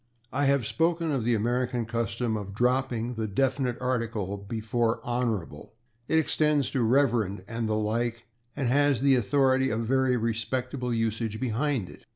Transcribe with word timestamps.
I 0.33 0.45
have 0.45 0.65
spoken 0.65 1.11
of 1.11 1.23
the 1.23 1.35
American 1.35 1.85
custom 1.85 2.35
of 2.35 2.55
dropping 2.55 3.13
the 3.13 3.27
definite 3.27 3.77
article 3.79 4.35
before 4.35 4.99
/Hon./ 5.01 5.69
It 6.07 6.17
extends 6.17 6.71
to 6.71 6.83
/Rev./ 6.83 7.43
and 7.47 7.69
the 7.69 7.75
like, 7.75 8.25
and 8.55 8.67
has 8.67 9.03
the 9.03 9.13
authority 9.13 9.69
of 9.69 9.81
very 9.81 10.17
respectable 10.17 10.91
usage 10.91 11.39
behind 11.39 11.87
it. 11.87 12.07